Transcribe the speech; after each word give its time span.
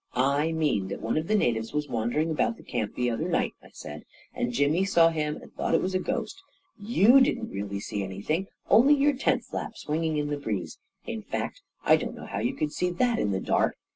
44 0.15 0.33
I 0.33 0.51
mean 0.51 0.87
that 0.87 0.99
one 0.99 1.15
of 1.15 1.27
the 1.27 1.35
natives 1.35 1.73
was 1.73 1.87
wandering 1.87 2.31
about 2.31 2.57
the 2.57 2.63
camp 2.63 2.95
the 2.95 3.11
other 3.11 3.29
night," 3.29 3.53
I 3.61 3.69
said, 3.71 4.03
* 4.19 4.33
4 4.33 4.41
and 4.41 4.51
Jimmy 4.51 4.83
saw 4.83 5.09
him 5.09 5.35
and 5.39 5.53
thought 5.55 5.75
it 5.75 5.81
was 5.83 5.93
a 5.93 5.99
ghost. 5.99 6.41
You 6.79 7.21
didn't 7.21 7.51
really 7.51 7.79
see 7.79 8.03
anything— 8.03 8.47
only 8.71 8.95
your 8.95 9.13
tent 9.13 9.43
flap 9.43 9.77
swinging 9.77 10.17
in 10.17 10.29
the 10.31 10.37
breeze; 10.39 10.79
in 11.05 11.21
fact, 11.21 11.61
I 11.83 11.97
don't 11.97 12.15
know 12.15 12.25
how 12.25 12.39
you 12.39 12.55
could 12.55 12.71
pee 12.75 12.89
that 12.89 13.19
in 13.19 13.29
the 13.29 13.39
dark 13.39 13.75